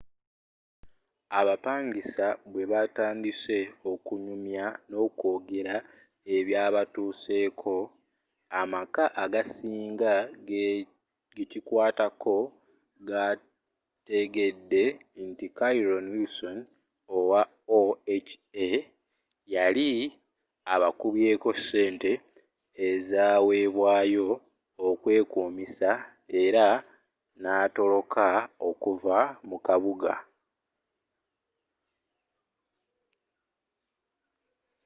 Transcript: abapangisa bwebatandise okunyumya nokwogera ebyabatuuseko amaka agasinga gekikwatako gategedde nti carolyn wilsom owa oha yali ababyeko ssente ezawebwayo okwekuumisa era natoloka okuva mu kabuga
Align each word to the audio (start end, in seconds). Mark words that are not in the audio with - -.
abapangisa 1.39 2.25
bwebatandise 2.51 3.57
okunyumya 3.91 4.65
nokwogera 4.89 5.75
ebyabatuuseko 6.35 7.75
amaka 8.61 9.03
agasinga 9.23 10.13
gekikwatako 11.35 12.35
gategedde 13.09 14.83
nti 15.27 15.45
carolyn 15.57 16.07
wilsom 16.13 16.57
owa 17.17 17.41
oha 17.79 18.17
yali 19.53 19.89
ababyeko 20.73 21.49
ssente 21.59 22.11
ezawebwayo 22.89 24.27
okwekuumisa 24.87 25.91
era 26.43 26.65
natoloka 27.43 28.25
okuva 28.69 29.17
mu 29.47 29.57
kabuga 29.67 30.13